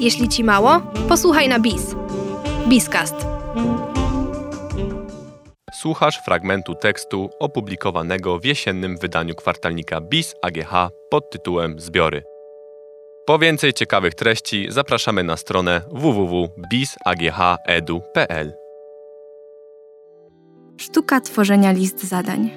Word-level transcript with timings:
Jeśli 0.00 0.28
ci 0.28 0.44
mało, 0.44 0.80
posłuchaj 1.08 1.48
na 1.48 1.58
BIS. 1.58 1.94
BIScast. 2.68 3.14
Słuchasz 5.80 6.20
fragmentu 6.24 6.74
tekstu 6.74 7.30
opublikowanego 7.40 8.38
w 8.38 8.44
jesiennym 8.44 8.98
wydaniu 8.98 9.34
kwartalnika 9.34 10.00
BIS 10.00 10.34
AGH 10.42 10.88
pod 11.10 11.30
tytułem 11.30 11.80
Zbiory. 11.80 12.22
Po 13.26 13.38
więcej 13.38 13.72
ciekawych 13.72 14.14
treści 14.14 14.66
zapraszamy 14.68 15.24
na 15.24 15.36
stronę 15.36 15.80
www.bisaghedu.pl. 15.92 18.52
Sztuka 20.76 21.20
tworzenia 21.20 21.72
list 21.72 22.04
zadań. 22.04 22.50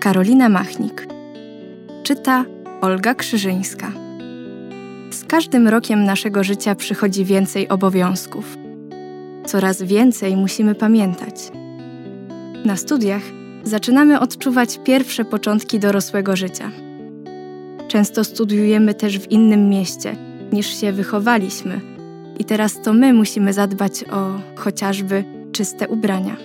Karolina 0.00 0.48
Machnik. 0.48 1.06
Czyta 2.02 2.44
Olga 2.80 3.14
Krzyżyńska. 3.14 4.07
Każdym 5.28 5.68
rokiem 5.68 6.04
naszego 6.04 6.44
życia 6.44 6.74
przychodzi 6.74 7.24
więcej 7.24 7.68
obowiązków. 7.68 8.58
Coraz 9.46 9.82
więcej 9.82 10.36
musimy 10.36 10.74
pamiętać. 10.74 11.34
Na 12.64 12.76
studiach 12.76 13.22
zaczynamy 13.62 14.20
odczuwać 14.20 14.80
pierwsze 14.84 15.24
początki 15.24 15.78
dorosłego 15.78 16.36
życia. 16.36 16.70
Często 17.88 18.24
studiujemy 18.24 18.94
też 18.94 19.18
w 19.18 19.30
innym 19.30 19.68
mieście 19.68 20.16
niż 20.52 20.80
się 20.80 20.92
wychowaliśmy, 20.92 21.80
i 22.38 22.44
teraz 22.44 22.82
to 22.82 22.92
my 22.92 23.12
musimy 23.12 23.52
zadbać 23.52 24.04
o 24.04 24.40
chociażby 24.56 25.24
czyste 25.52 25.88
ubrania. 25.88 26.36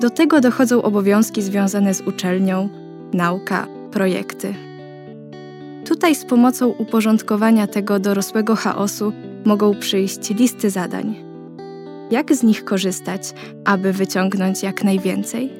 Do 0.00 0.10
tego 0.10 0.40
dochodzą 0.40 0.82
obowiązki 0.82 1.42
związane 1.42 1.94
z 1.94 2.00
uczelnią, 2.00 2.68
nauka, 3.12 3.66
projekty. 3.90 4.54
Tutaj 5.92 6.14
z 6.14 6.24
pomocą 6.24 6.68
uporządkowania 6.68 7.66
tego 7.66 7.98
dorosłego 7.98 8.56
chaosu 8.56 9.12
mogą 9.44 9.74
przyjść 9.74 10.30
listy 10.30 10.70
zadań. 10.70 11.16
Jak 12.10 12.34
z 12.34 12.42
nich 12.42 12.64
korzystać, 12.64 13.22
aby 13.64 13.92
wyciągnąć 13.92 14.62
jak 14.62 14.84
najwięcej? 14.84 15.50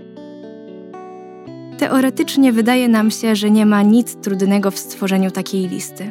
Teoretycznie 1.78 2.52
wydaje 2.52 2.88
nam 2.88 3.10
się, 3.10 3.36
że 3.36 3.50
nie 3.50 3.66
ma 3.66 3.82
nic 3.82 4.16
trudnego 4.16 4.70
w 4.70 4.78
stworzeniu 4.78 5.30
takiej 5.30 5.68
listy. 5.68 6.10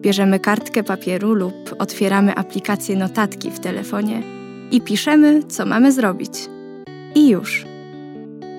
Bierzemy 0.00 0.38
kartkę 0.38 0.82
papieru 0.82 1.34
lub 1.34 1.76
otwieramy 1.78 2.34
aplikację 2.34 2.96
notatki 2.96 3.50
w 3.50 3.60
telefonie 3.60 4.22
i 4.70 4.80
piszemy, 4.80 5.42
co 5.42 5.66
mamy 5.66 5.92
zrobić. 5.92 6.32
I 7.14 7.28
już. 7.28 7.64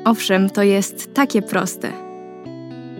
Owszem, 0.05 0.49
to 0.49 0.63
jest 0.63 1.13
takie 1.13 1.41
proste. 1.41 2.10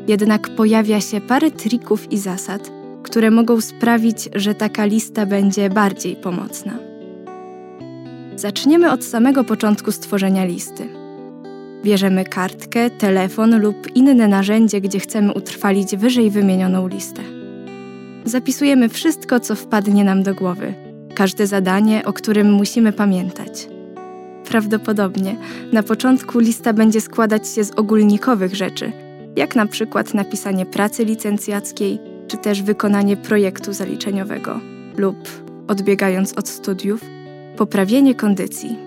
Jednak 0.07 0.49
pojawia 0.49 1.01
się 1.01 1.21
parę 1.21 1.51
trików 1.51 2.11
i 2.11 2.17
zasad, 2.17 2.71
które 3.03 3.31
mogą 3.31 3.61
sprawić, 3.61 4.29
że 4.35 4.55
taka 4.55 4.85
lista 4.85 5.25
będzie 5.25 5.69
bardziej 5.69 6.15
pomocna. 6.15 6.73
Zaczniemy 8.35 8.91
od 8.91 9.03
samego 9.03 9.43
początku 9.43 9.91
stworzenia 9.91 10.45
listy. 10.45 10.87
Bierzemy 11.83 12.25
kartkę, 12.25 12.89
telefon 12.89 13.61
lub 13.61 13.95
inne 13.95 14.27
narzędzie, 14.27 14.81
gdzie 14.81 14.99
chcemy 14.99 15.33
utrwalić 15.33 15.95
wyżej 15.95 16.31
wymienioną 16.31 16.87
listę. 16.87 17.21
Zapisujemy 18.25 18.89
wszystko, 18.89 19.39
co 19.39 19.55
wpadnie 19.55 20.03
nam 20.03 20.23
do 20.23 20.35
głowy, 20.35 20.73
każde 21.15 21.47
zadanie, 21.47 22.05
o 22.05 22.13
którym 22.13 22.53
musimy 22.53 22.93
pamiętać. 22.93 23.67
Prawdopodobnie 24.49 25.35
na 25.73 25.83
początku 25.83 26.39
lista 26.39 26.73
będzie 26.73 27.01
składać 27.01 27.47
się 27.47 27.63
z 27.63 27.71
ogólnikowych 27.71 28.55
rzeczy, 28.55 28.91
jak 29.35 29.55
na 29.55 29.65
przykład 29.65 30.13
napisanie 30.13 30.65
pracy 30.65 31.05
licencjackiej, 31.05 31.99
czy 32.27 32.37
też 32.37 32.61
wykonanie 32.61 33.17
projektu 33.17 33.73
zaliczeniowego, 33.73 34.59
lub, 34.97 35.17
odbiegając 35.67 36.33
od 36.33 36.49
studiów, 36.49 37.01
poprawienie 37.57 38.15
kondycji. 38.15 38.77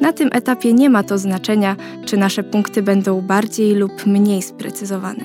Na 0.00 0.12
tym 0.12 0.28
etapie 0.32 0.72
nie 0.72 0.90
ma 0.90 1.02
to 1.02 1.18
znaczenia, 1.18 1.76
czy 2.04 2.16
nasze 2.16 2.42
punkty 2.42 2.82
będą 2.82 3.20
bardziej 3.20 3.74
lub 3.74 4.06
mniej 4.06 4.42
sprecyzowane. 4.42 5.24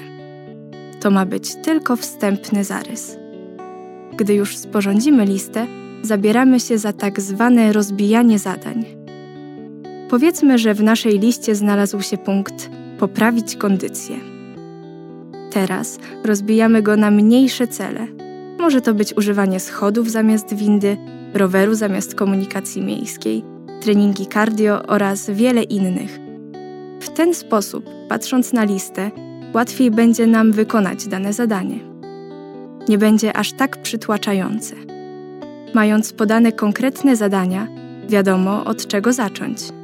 To 1.00 1.12
ma 1.12 1.26
być 1.26 1.56
tylko 1.56 1.96
wstępny 1.96 2.64
zarys. 2.64 3.18
Gdy 4.18 4.34
już 4.34 4.58
sporządzimy 4.58 5.26
listę, 5.26 5.68
zabieramy 6.02 6.60
się 6.60 6.78
za 6.78 6.94
tak 6.94 7.22
zwane 7.22 7.74
rozbijanie 7.74 8.40
zadań. 8.40 8.86
Powiedzmy, 10.10 10.58
że 10.58 10.74
w 10.74 10.84
naszej 10.84 11.20
liście 11.20 11.56
znalazł 11.56 12.02
się 12.02 12.18
punkt 12.18 12.70
poprawić 13.00 13.56
kondycję. 13.56 14.16
Teraz 15.52 16.00
rozbijamy 16.26 16.82
go 16.82 16.98
na 16.98 17.12
mniejsze 17.12 17.68
cele. 17.68 18.08
Może 18.60 18.82
to 18.82 18.94
być 18.94 19.18
używanie 19.18 19.60
schodów 19.60 20.12
zamiast 20.12 20.54
windy, 20.54 20.98
roweru 21.34 21.76
zamiast 21.76 22.16
komunikacji 22.16 22.82
miejskiej, 22.82 23.44
treningi 23.82 24.28
cardio 24.28 24.84
oraz 24.88 25.30
wiele 25.30 25.64
innych. 25.64 26.20
W 27.00 27.10
ten 27.10 27.34
sposób, 27.34 27.86
patrząc 28.10 28.54
na 28.54 28.64
listę, 28.64 29.12
łatwiej 29.54 29.92
będzie 29.92 30.28
nam 30.28 30.52
wykonać 30.52 31.08
dane 31.08 31.34
zadanie. 31.34 31.80
Nie 32.90 32.98
będzie 32.98 33.38
aż 33.38 33.54
tak 33.54 33.82
przytłaczające. 33.82 34.76
Mając 35.74 36.14
podane 36.14 36.52
konkretne 36.52 37.16
zadania, 37.16 37.68
wiadomo 38.08 38.66
od 38.66 38.88
czego 38.88 39.14
zacząć. 39.14 39.79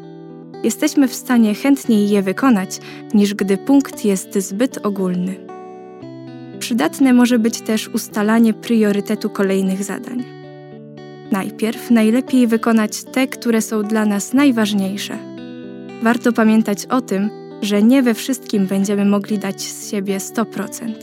Jesteśmy 0.66 1.08
w 1.08 1.16
stanie 1.16 1.56
chętniej 1.56 2.10
je 2.10 2.22
wykonać, 2.22 2.80
niż 3.14 3.34
gdy 3.34 3.58
punkt 3.58 4.06
jest 4.06 4.34
zbyt 4.38 4.86
ogólny. 4.86 5.36
Przydatne 6.60 7.14
może 7.14 7.40
być 7.40 7.62
też 7.62 7.88
ustalanie 7.88 8.54
priorytetu 8.54 9.30
kolejnych 9.30 9.84
zadań. 9.84 10.24
Najpierw 11.32 11.92
najlepiej 11.92 12.48
wykonać 12.48 13.04
te, 13.04 13.28
które 13.28 13.62
są 13.62 13.84
dla 13.84 14.06
nas 14.06 14.34
najważniejsze. 14.34 15.18
Warto 16.04 16.34
pamiętać 16.34 16.86
o 16.86 17.02
tym, 17.02 17.30
że 17.62 17.84
nie 17.84 18.04
we 18.04 18.14
wszystkim 18.14 18.66
będziemy 18.68 19.06
mogli 19.06 19.38
dać 19.38 19.62
z 19.62 19.92
siebie 19.92 20.18
100%. 20.18 20.94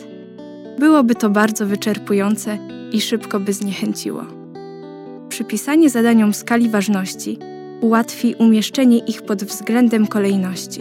Byłoby 0.79 1.15
to 1.15 1.31
bardzo 1.31 1.67
wyczerpujące 1.67 2.59
i 2.93 3.01
szybko 3.01 3.41
by 3.41 3.53
zniechęciło. 3.53 4.25
Przypisanie 5.29 5.91
zadaniom 5.91 6.35
skali 6.35 6.69
ważności 6.69 7.52
ułatwi 7.83 8.35
umieszczenie 8.35 8.99
ich 8.99 9.23
pod 9.23 9.45
względem 9.45 10.07
kolejności. 10.07 10.81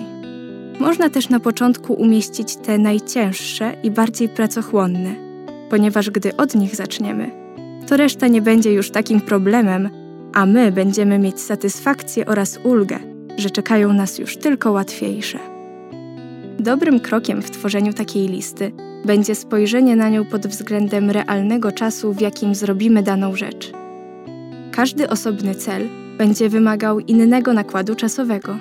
Można 0.80 1.10
też 1.10 1.30
na 1.30 1.40
początku 1.40 1.94
umieścić 1.94 2.56
te 2.56 2.78
najcięższe 2.78 3.74
i 3.84 3.92
bardziej 3.92 4.30
pracochłonne, 4.30 5.16
ponieważ 5.70 6.10
gdy 6.10 6.38
od 6.38 6.56
nich 6.56 6.76
zaczniemy, 6.76 7.32
to 7.88 7.98
reszta 7.98 8.28
nie 8.28 8.42
będzie 8.42 8.74
już 8.74 8.92
takim 8.92 9.22
problemem, 9.22 9.90
a 10.34 10.46
my 10.46 10.72
będziemy 10.72 11.20
mieć 11.20 11.40
satysfakcję 11.40 12.26
oraz 12.26 12.60
ulgę, 12.64 13.00
że 13.38 13.50
czekają 13.50 13.94
nas 13.94 14.20
już 14.20 14.38
tylko 14.38 14.72
łatwiejsze. 14.72 15.40
Dobrym 16.60 17.00
krokiem 17.00 17.42
w 17.42 17.52
tworzeniu 17.52 17.94
takiej 17.94 18.28
listy 18.28 18.72
będzie 19.06 19.36
spojrzenie 19.36 19.96
na 19.96 20.10
nią 20.10 20.26
pod 20.26 20.48
względem 20.48 21.12
realnego 21.12 21.72
czasu, 21.72 22.14
w 22.14 22.22
jakim 22.22 22.56
zrobimy 22.56 23.04
daną 23.04 23.36
rzecz. 23.36 23.72
Każdy 24.72 25.10
osobny 25.10 25.56
cel 25.56 26.01
będzie 26.22 26.50
wymagał 26.50 27.00
innego 27.00 27.54
nakładu 27.54 27.96
czasowego. 27.96 28.58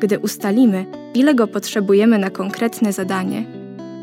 Gdy 0.00 0.18
ustalimy, 0.18 0.86
ile 1.14 1.34
go 1.34 1.46
potrzebujemy 1.46 2.18
na 2.18 2.30
konkretne 2.30 2.92
zadanie, 2.92 3.44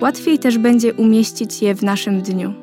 łatwiej 0.01 0.39
też 0.39 0.57
będzie 0.57 0.93
umieścić 0.93 1.61
je 1.61 1.75
w 1.75 1.83
naszym 1.83 2.21
dniu. 2.21 2.53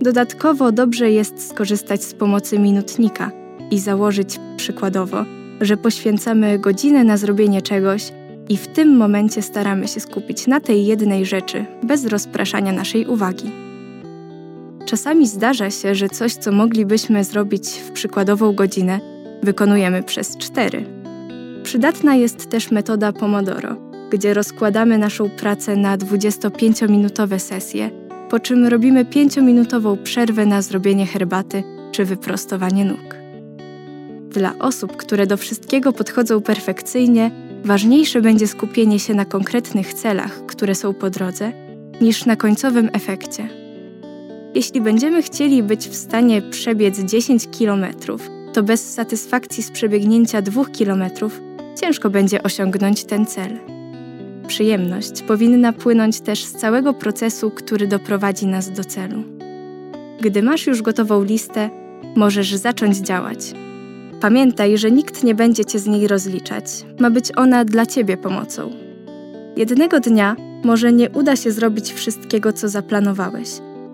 Dodatkowo 0.00 0.72
dobrze 0.72 1.10
jest 1.10 1.48
skorzystać 1.48 2.04
z 2.04 2.14
pomocy 2.14 2.58
minutnika 2.58 3.30
i 3.70 3.78
założyć 3.78 4.40
przykładowo, 4.56 5.24
że 5.60 5.76
poświęcamy 5.76 6.58
godzinę 6.58 7.04
na 7.04 7.16
zrobienie 7.16 7.62
czegoś 7.62 8.12
i 8.48 8.56
w 8.56 8.66
tym 8.66 8.96
momencie 8.96 9.42
staramy 9.42 9.88
się 9.88 10.00
skupić 10.00 10.46
na 10.46 10.60
tej 10.60 10.86
jednej 10.86 11.26
rzeczy, 11.26 11.64
bez 11.82 12.06
rozpraszania 12.06 12.72
naszej 12.72 13.06
uwagi. 13.06 13.63
Czasami 14.94 15.26
zdarza 15.26 15.70
się, 15.70 15.94
że 15.94 16.08
coś, 16.08 16.34
co 16.34 16.52
moglibyśmy 16.52 17.24
zrobić 17.24 17.68
w 17.68 17.90
przykładową 17.90 18.52
godzinę, 18.52 19.00
wykonujemy 19.42 20.02
przez 20.02 20.36
cztery. 20.36 20.84
Przydatna 21.62 22.14
jest 22.14 22.50
też 22.50 22.70
metoda 22.70 23.12
Pomodoro, 23.12 23.76
gdzie 24.10 24.34
rozkładamy 24.34 24.98
naszą 24.98 25.30
pracę 25.30 25.76
na 25.76 25.98
25-minutowe 25.98 27.38
sesje, 27.38 27.90
po 28.30 28.40
czym 28.40 28.66
robimy 28.66 29.04
5-minutową 29.04 30.02
przerwę 30.02 30.46
na 30.46 30.62
zrobienie 30.62 31.06
herbaty 31.06 31.62
czy 31.92 32.04
wyprostowanie 32.04 32.84
nóg. 32.84 33.16
Dla 34.30 34.58
osób, 34.58 34.96
które 34.96 35.26
do 35.26 35.36
wszystkiego 35.36 35.92
podchodzą 35.92 36.42
perfekcyjnie, 36.42 37.30
ważniejsze 37.64 38.20
będzie 38.20 38.46
skupienie 38.46 38.98
się 38.98 39.14
na 39.14 39.24
konkretnych 39.24 39.94
celach, 39.94 40.46
które 40.46 40.74
są 40.74 40.94
po 40.94 41.10
drodze, 41.10 41.52
niż 42.00 42.26
na 42.26 42.36
końcowym 42.36 42.90
efekcie. 42.92 43.63
Jeśli 44.54 44.80
będziemy 44.80 45.22
chcieli 45.22 45.62
być 45.62 45.88
w 45.88 45.94
stanie 45.94 46.42
przebiec 46.42 47.00
10 47.00 47.48
km, 47.58 47.86
to 48.52 48.62
bez 48.62 48.94
satysfakcji 48.94 49.62
z 49.62 49.70
przebiegnięcia 49.70 50.42
2 50.42 50.64
km 50.64 51.02
ciężko 51.80 52.10
będzie 52.10 52.42
osiągnąć 52.42 53.04
ten 53.04 53.26
cel. 53.26 53.58
Przyjemność 54.46 55.22
powinna 55.22 55.72
płynąć 55.72 56.20
też 56.20 56.44
z 56.44 56.52
całego 56.52 56.94
procesu, 56.94 57.50
który 57.50 57.86
doprowadzi 57.86 58.46
nas 58.46 58.70
do 58.70 58.84
celu. 58.84 59.22
Gdy 60.20 60.42
masz 60.42 60.66
już 60.66 60.82
gotową 60.82 61.24
listę, 61.24 61.70
możesz 62.16 62.54
zacząć 62.54 62.96
działać. 62.96 63.38
Pamiętaj, 64.20 64.78
że 64.78 64.90
nikt 64.90 65.24
nie 65.24 65.34
będzie 65.34 65.64
cię 65.64 65.78
z 65.78 65.86
niej 65.86 66.08
rozliczać. 66.08 66.64
Ma 67.00 67.10
być 67.10 67.32
ona 67.36 67.64
dla 67.64 67.86
ciebie 67.86 68.16
pomocą. 68.16 68.70
Jednego 69.56 70.00
dnia 70.00 70.36
może 70.64 70.92
nie 70.92 71.10
uda 71.10 71.36
się 71.36 71.52
zrobić 71.52 71.92
wszystkiego, 71.92 72.52
co 72.52 72.68
zaplanowałeś, 72.68 73.48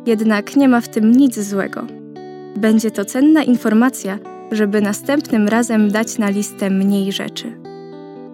jednak 0.06 0.56
nie 0.56 0.68
ma 0.68 0.80
w 0.80 0.88
tym 0.88 1.12
nic 1.12 1.40
złego. 1.40 1.86
Będzie 2.56 2.90
to 2.90 3.04
cenna 3.04 3.42
informacja, 3.42 4.18
żeby 4.52 4.80
następnym 4.80 5.48
razem 5.48 5.90
dać 5.90 6.18
na 6.18 6.30
listę 6.30 6.70
mniej 6.70 7.12
rzeczy. 7.12 7.52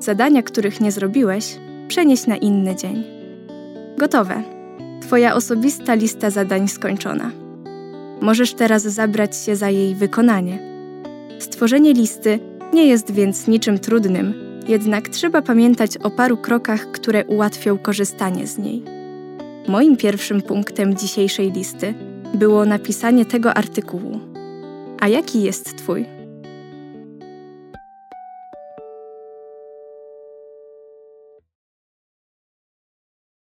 Zadania, 0.00 0.42
których 0.42 0.80
nie 0.80 0.92
zrobiłeś, 0.92 1.56
przenieś 1.88 2.26
na 2.26 2.36
inny 2.36 2.76
dzień. 2.76 3.04
Gotowe. 3.98 4.42
Twoja 5.02 5.34
osobista 5.34 5.94
lista 5.94 6.30
zadań 6.30 6.68
skończona. 6.68 7.30
Możesz 8.20 8.54
teraz 8.54 8.82
zabrać 8.82 9.36
się 9.36 9.56
za 9.56 9.70
jej 9.70 9.94
wykonanie. 9.94 10.58
Stworzenie 11.38 11.92
listy 11.92 12.38
nie 12.72 12.86
jest 12.86 13.10
więc 13.10 13.48
niczym 13.48 13.78
trudnym, 13.78 14.34
jednak 14.68 15.08
trzeba 15.08 15.42
pamiętać 15.42 15.96
o 15.96 16.10
paru 16.10 16.36
krokach, 16.36 16.90
które 16.90 17.24
ułatwią 17.24 17.78
korzystanie 17.78 18.46
z 18.46 18.58
niej. 18.58 18.95
Moim 19.68 19.96
pierwszym 19.96 20.42
punktem 20.42 20.96
dzisiejszej 20.96 21.52
listy 21.52 21.94
było 22.34 22.64
napisanie 22.64 23.24
tego 23.24 23.54
artykułu. 23.54 24.20
A 25.00 25.08
jaki 25.08 25.42
jest 25.42 25.78
Twój? 25.78 26.15